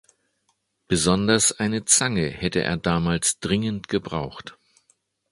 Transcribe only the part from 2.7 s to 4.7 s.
damals dringend gebraucht.